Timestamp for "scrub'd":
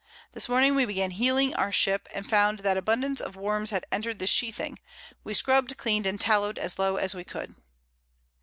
5.35-5.77